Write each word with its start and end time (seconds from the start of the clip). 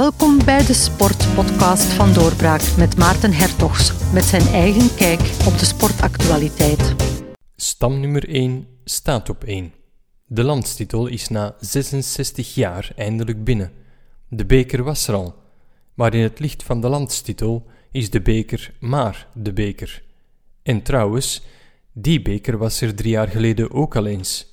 Welkom 0.00 0.44
bij 0.44 0.66
de 0.66 0.74
Sportpodcast 0.74 1.92
van 1.92 2.12
Doorbraak 2.12 2.76
met 2.76 2.96
Maarten 2.96 3.32
Hertogs, 3.32 4.12
met 4.12 4.24
zijn 4.24 4.46
eigen 4.46 4.94
kijk 4.94 5.20
op 5.20 5.58
de 5.58 5.64
sportactualiteit. 5.64 6.94
Stam 7.56 8.00
nummer 8.00 8.28
1 8.28 8.66
staat 8.84 9.28
op 9.28 9.44
1. 9.44 9.72
De 10.26 10.42
landstitel 10.42 11.06
is 11.06 11.28
na 11.28 11.54
66 11.58 12.54
jaar 12.54 12.92
eindelijk 12.96 13.44
binnen. 13.44 13.72
De 14.28 14.46
beker 14.46 14.82
was 14.82 15.08
er 15.08 15.14
al, 15.14 15.34
maar 15.94 16.14
in 16.14 16.22
het 16.22 16.38
licht 16.38 16.62
van 16.62 16.80
de 16.80 16.88
landstitel 16.88 17.66
is 17.90 18.10
de 18.10 18.20
beker 18.20 18.72
maar 18.78 19.26
de 19.34 19.52
beker. 19.52 20.02
En 20.62 20.82
trouwens, 20.82 21.42
die 21.92 22.22
beker 22.22 22.58
was 22.58 22.80
er 22.80 22.94
drie 22.94 23.10
jaar 23.10 23.28
geleden 23.28 23.70
ook 23.72 23.96
al 23.96 24.06
eens. 24.06 24.46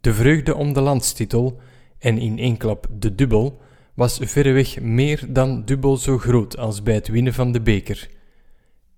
De 0.00 0.14
vreugde 0.14 0.54
om 0.54 0.72
de 0.72 0.80
landstitel 0.80 1.60
en 1.98 2.18
in 2.18 2.38
één 2.38 2.56
klap 2.56 2.86
de 2.98 3.14
dubbel 3.14 3.60
was 3.94 4.18
verreweg 4.22 4.80
meer 4.80 5.24
dan 5.28 5.64
dubbel 5.64 5.96
zo 5.96 6.18
groot 6.18 6.56
als 6.56 6.82
bij 6.82 6.94
het 6.94 7.08
winnen 7.08 7.34
van 7.34 7.52
de 7.52 7.60
beker. 7.60 8.08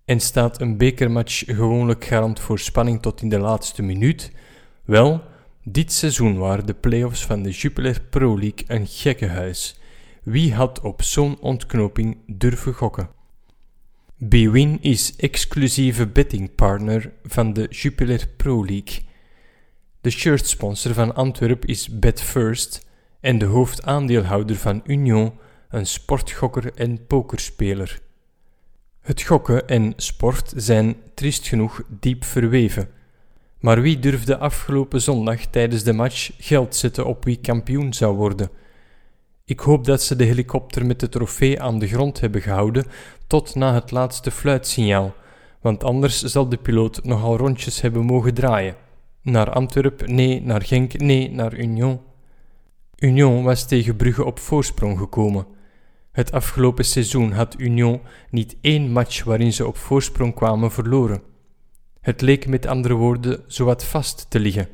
En 0.05 0.21
staat 0.21 0.61
een 0.61 0.77
bekermatch 0.77 1.43
gewoonlijk 1.47 2.05
garant 2.05 2.41
voor 2.41 2.59
spanning 2.59 3.02
tot 3.02 3.23
in 3.23 3.29
de 3.29 3.38
laatste 3.38 3.83
minuut? 3.83 4.33
Wel, 4.85 5.23
dit 5.62 5.93
seizoen 5.93 6.38
waren 6.38 6.66
de 6.66 6.75
play-offs 6.75 7.27
van 7.27 7.43
de 7.43 7.51
Jupiler 7.51 8.01
Pro 8.11 8.38
League 8.38 8.65
een 8.66 8.87
gekkenhuis. 8.87 9.79
Wie 10.23 10.55
had 10.55 10.80
op 10.80 11.02
zo'n 11.02 11.41
ontknoping 11.41 12.16
durven 12.27 12.74
gokken? 12.74 13.09
BWin 14.16 14.79
is 14.80 15.16
exclusieve 15.16 16.07
bettingpartner 16.07 17.13
van 17.24 17.52
de 17.52 17.66
Jupiler 17.71 18.29
Pro 18.37 18.65
League. 18.65 19.02
De 20.01 20.11
shirtsponsor 20.11 20.95
van 20.95 21.15
Antwerp 21.15 21.65
is 21.65 21.99
BetFirst 21.99 22.87
en 23.25 23.39
de 23.39 23.45
hoofdaandeelhouder 23.45 24.57
van 24.57 24.83
Union, 24.87 25.33
een 25.69 25.87
sportgokker 25.87 26.75
en 26.75 27.07
pokerspeler. 27.07 28.01
Het 29.01 29.23
gokken 29.23 29.69
en 29.69 29.93
sport 29.97 30.53
zijn 30.57 30.97
triest 31.15 31.47
genoeg 31.47 31.83
diep 31.89 32.25
verweven. 32.25 32.89
Maar 33.59 33.80
wie 33.80 33.99
durfde 33.99 34.39
afgelopen 34.39 35.02
zondag 35.02 35.41
tijdens 35.47 35.83
de 35.83 35.93
match 35.93 36.30
geld 36.39 36.77
zetten 36.77 37.07
op 37.07 37.25
wie 37.25 37.37
kampioen 37.37 37.93
zou 37.93 38.17
worden? 38.17 38.51
Ik 39.45 39.61
hoop 39.61 39.85
dat 39.85 40.02
ze 40.02 40.17
de 40.17 40.25
helikopter 40.25 40.87
met 40.87 41.01
de 41.01 41.09
trofee 41.09 41.61
aan 41.63 41.79
de 41.79 41.89
grond 41.89 42.21
hebben 42.21 42.41
gehouden 42.41 42.87
tot 43.27 43.55
na 43.55 43.75
het 43.75 43.91
laatste 43.91 44.30
fluitsignaal, 44.30 45.15
want 45.61 45.85
anders 45.85 46.23
zal 46.23 46.49
de 46.49 46.57
piloot 46.57 47.05
nogal 47.05 47.37
rondjes 47.37 47.80
hebben 47.80 48.05
mogen 48.05 48.35
draaien. 48.35 48.77
Naar 49.23 49.51
Antwerp, 49.51 50.07
nee, 50.07 50.43
naar 50.43 50.63
Genk, 50.63 50.99
nee, 50.99 51.30
naar 51.30 51.55
Union. 51.55 52.01
Union 52.98 53.42
was 53.42 53.66
tegen 53.66 53.96
Brugge 53.96 54.24
op 54.24 54.38
voorsprong 54.38 54.98
gekomen. 54.98 55.46
Het 56.12 56.32
afgelopen 56.32 56.84
seizoen 56.84 57.32
had 57.32 57.59
Union 57.59 58.00
niet 58.30 58.56
één 58.60 58.90
match 58.90 59.24
waarin 59.24 59.52
ze 59.52 59.66
op 59.66 59.76
voorsprong 59.76 60.34
kwamen 60.34 60.73
verloren. 60.73 61.22
Het 62.00 62.20
leek 62.20 62.46
met 62.46 62.66
andere 62.66 62.95
woorden 62.95 63.42
zowat 63.46 63.84
vast 63.84 64.26
te 64.31 64.41
liggen. 64.41 64.69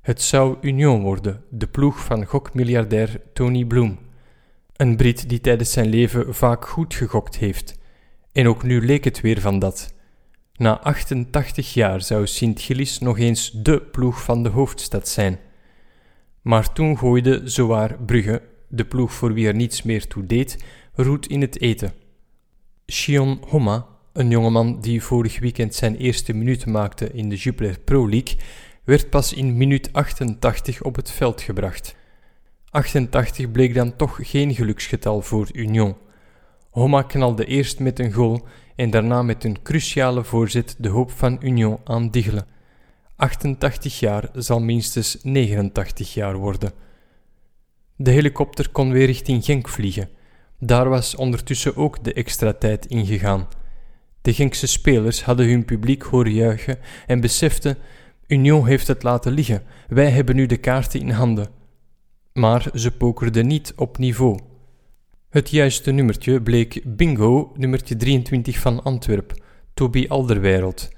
Het 0.00 0.22
zou 0.22 0.56
Union 0.60 1.02
worden, 1.02 1.44
de 1.50 1.66
ploeg 1.66 2.04
van 2.04 2.24
gokmiljardair 2.24 3.20
Tony 3.32 3.64
Bloom. 3.64 3.98
Een 4.76 4.96
Brit 4.96 5.28
die 5.28 5.40
tijdens 5.40 5.72
zijn 5.72 5.88
leven 5.88 6.34
vaak 6.34 6.66
goed 6.66 6.94
gegokt 6.94 7.36
heeft. 7.36 7.78
En 8.32 8.48
ook 8.48 8.62
nu 8.62 8.86
leek 8.86 9.04
het 9.04 9.20
weer 9.20 9.40
van 9.40 9.58
dat. 9.58 9.94
Na 10.56 10.80
88 10.80 11.74
jaar 11.74 12.02
zou 12.02 12.26
Sint-Gillis 12.26 12.98
nog 12.98 13.18
eens 13.18 13.50
de 13.50 13.80
ploeg 13.80 14.22
van 14.22 14.42
de 14.42 14.48
hoofdstad 14.48 15.08
zijn. 15.08 15.38
Maar 16.42 16.72
toen 16.72 16.98
gooide 16.98 17.40
zowaar 17.44 17.98
Brugge, 18.06 18.42
de 18.68 18.84
ploeg 18.84 19.12
voor 19.12 19.32
wie 19.32 19.46
er 19.46 19.54
niets 19.54 19.82
meer 19.82 20.06
toe 20.06 20.26
deed, 20.26 20.64
roet 20.94 21.26
in 21.26 21.40
het 21.40 21.60
eten. 21.60 21.92
Shion 22.90 23.40
Homa, 23.48 23.86
een 24.12 24.30
jongeman 24.30 24.80
die 24.80 25.02
vorig 25.02 25.38
weekend 25.38 25.74
zijn 25.74 25.96
eerste 25.96 26.32
minuut 26.32 26.66
maakte 26.66 27.12
in 27.12 27.28
de 27.28 27.36
Jupiler 27.36 27.78
Pro 27.78 28.08
League, 28.08 28.36
werd 28.84 29.10
pas 29.10 29.32
in 29.32 29.56
minuut 29.56 29.92
88 29.92 30.82
op 30.82 30.96
het 30.96 31.10
veld 31.10 31.40
gebracht. 31.40 31.96
88 32.70 33.50
bleek 33.50 33.74
dan 33.74 33.96
toch 33.96 34.18
geen 34.22 34.54
geluksgetal 34.54 35.22
voor 35.22 35.48
Union. 35.52 35.96
Homa 36.70 37.02
knalde 37.02 37.44
eerst 37.44 37.80
met 37.80 37.98
een 37.98 38.12
goal 38.12 38.46
en 38.76 38.90
daarna 38.90 39.22
met 39.22 39.44
een 39.44 39.62
cruciale 39.62 40.24
voorzet 40.24 40.74
de 40.78 40.88
hoop 40.88 41.10
van 41.10 41.38
Union 41.40 41.78
aan 41.84 42.10
Diggelen. 42.10 42.46
88 43.22 43.98
jaar 43.98 44.28
zal 44.34 44.60
minstens 44.60 45.18
89 45.22 46.14
jaar 46.14 46.36
worden. 46.36 46.72
De 47.96 48.10
helikopter 48.10 48.70
kon 48.70 48.92
weer 48.92 49.06
richting 49.06 49.44
Genk 49.44 49.68
vliegen. 49.68 50.08
Daar 50.58 50.88
was 50.88 51.14
ondertussen 51.14 51.76
ook 51.76 52.04
de 52.04 52.12
extra 52.12 52.52
tijd 52.52 52.86
ingegaan. 52.86 53.48
De 54.22 54.32
Genkse 54.32 54.66
spelers 54.66 55.24
hadden 55.24 55.48
hun 55.48 55.64
publiek 55.64 56.02
horen 56.02 56.32
juichen 56.32 56.78
en 57.06 57.20
beseften: 57.20 57.78
Union 58.26 58.66
heeft 58.66 58.86
het 58.86 59.02
laten 59.02 59.32
liggen, 59.32 59.62
wij 59.88 60.10
hebben 60.10 60.36
nu 60.36 60.46
de 60.46 60.56
kaarten 60.56 61.00
in 61.00 61.10
handen. 61.10 61.50
Maar 62.32 62.70
ze 62.74 62.90
pokerden 62.90 63.46
niet 63.46 63.72
op 63.76 63.98
niveau. 63.98 64.38
Het 65.28 65.50
juiste 65.50 65.90
nummertje 65.90 66.42
bleek 66.42 66.80
Bingo, 66.84 67.52
nummertje 67.56 67.96
23 67.96 68.58
van 68.58 68.82
Antwerp, 68.82 69.42
Toby 69.74 70.06
Alderwereld. 70.08 70.90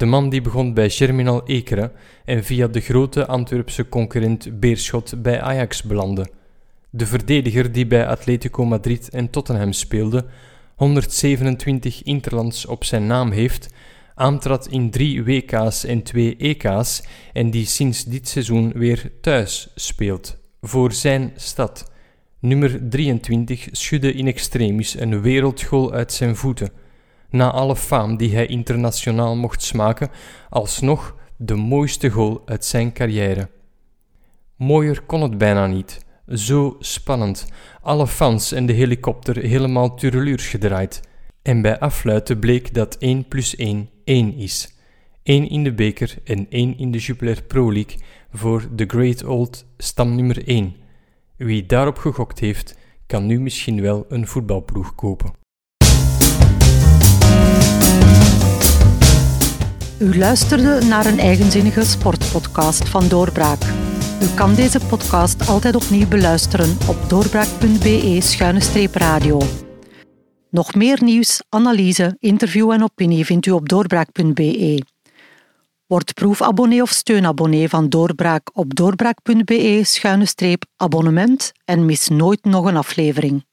De 0.00 0.06
man 0.06 0.28
die 0.28 0.40
begon 0.40 0.74
bij 0.74 0.90
Germinal 0.90 1.46
Ekeren 1.46 1.92
en 2.24 2.44
via 2.44 2.66
de 2.66 2.80
grote 2.80 3.26
Antwerpse 3.26 3.88
concurrent 3.88 4.60
Beerschot 4.60 5.22
bij 5.22 5.40
Ajax 5.40 5.82
belandde. 5.82 6.30
De 6.90 7.06
verdediger 7.06 7.72
die 7.72 7.86
bij 7.86 8.06
Atletico 8.06 8.64
Madrid 8.64 9.08
en 9.08 9.30
Tottenham 9.30 9.72
speelde, 9.72 10.26
127 10.74 12.02
interlands 12.02 12.66
op 12.66 12.84
zijn 12.84 13.06
naam 13.06 13.30
heeft, 13.30 13.74
aantrad 14.14 14.66
in 14.66 14.90
drie 14.90 15.24
WK's 15.24 15.84
en 15.84 16.02
twee 16.02 16.36
EK's 16.36 17.02
en 17.32 17.50
die 17.50 17.66
sinds 17.66 18.04
dit 18.04 18.28
seizoen 18.28 18.72
weer 18.72 19.12
thuis 19.20 19.68
speelt, 19.74 20.36
voor 20.60 20.92
zijn 20.92 21.32
stad. 21.36 21.92
Nummer 22.38 22.88
23 22.88 23.68
schudde 23.70 24.12
in 24.12 24.26
extremis 24.26 25.00
een 25.00 25.20
wereldgoal 25.20 25.92
uit 25.92 26.12
zijn 26.12 26.36
voeten 26.36 26.70
na 27.30 27.50
alle 27.50 27.76
faam 27.76 28.16
die 28.16 28.34
hij 28.34 28.46
internationaal 28.46 29.36
mocht 29.36 29.62
smaken, 29.62 30.10
alsnog 30.48 31.16
de 31.36 31.54
mooiste 31.54 32.10
goal 32.10 32.42
uit 32.44 32.64
zijn 32.64 32.92
carrière. 32.92 33.50
Mooier 34.56 35.02
kon 35.02 35.22
het 35.22 35.38
bijna 35.38 35.66
niet. 35.66 36.04
Zo 36.26 36.76
spannend. 36.78 37.46
Alle 37.82 38.06
fans 38.06 38.52
en 38.52 38.66
de 38.66 38.72
helikopter 38.72 39.36
helemaal 39.36 39.94
tureluurs 39.94 40.46
gedraaid. 40.46 41.00
En 41.42 41.62
bij 41.62 41.78
afluiten 41.78 42.38
bleek 42.38 42.74
dat 42.74 42.96
1 42.98 43.28
plus 43.28 43.56
1 43.56 43.88
1 44.04 44.34
is. 44.34 44.74
1 45.22 45.48
in 45.48 45.64
de 45.64 45.72
beker 45.72 46.18
en 46.24 46.46
1 46.48 46.78
in 46.78 46.90
de 46.90 46.98
Jupiler 46.98 47.42
Pro 47.42 47.72
League 47.72 47.98
voor 48.32 48.68
de 48.72 48.84
Great 48.86 49.24
Old 49.24 49.66
stam 49.76 50.14
nummer 50.14 50.48
1. 50.48 50.76
Wie 51.36 51.66
daarop 51.66 51.98
gegokt 51.98 52.38
heeft, 52.38 52.78
kan 53.06 53.26
nu 53.26 53.40
misschien 53.40 53.80
wel 53.80 54.04
een 54.08 54.26
voetbalploeg 54.26 54.94
kopen. 54.94 55.39
U 60.00 60.18
luisterde 60.18 60.84
naar 60.84 61.06
een 61.06 61.18
eigenzinnige 61.18 61.84
sportpodcast 61.84 62.88
van 62.88 63.08
Doorbraak. 63.08 63.62
U 64.22 64.26
kan 64.34 64.54
deze 64.54 64.86
podcast 64.86 65.48
altijd 65.48 65.74
opnieuw 65.74 66.08
beluisteren 66.08 66.76
op 66.88 67.08
doorbraak.be-radio. 67.08 69.40
Nog 70.50 70.74
meer 70.74 70.98
nieuws, 71.02 71.42
analyse, 71.48 72.16
interview 72.18 72.70
en 72.70 72.82
opinie 72.82 73.24
vindt 73.24 73.46
u 73.46 73.50
op 73.50 73.68
doorbraak.be. 73.68 74.82
Word 75.86 76.14
proefabonnee 76.14 76.82
of 76.82 76.90
steunabonnee 76.90 77.68
van 77.68 77.88
Doorbraak 77.88 78.50
op 78.52 78.74
doorbraak.be-abonnement 78.74 81.52
en 81.64 81.84
mis 81.84 82.08
nooit 82.08 82.44
nog 82.44 82.64
een 82.64 82.76
aflevering. 82.76 83.48